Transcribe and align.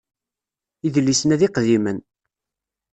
Idlisen-a 0.87 1.35
d 1.39 1.41
iqdimen. 1.47 1.99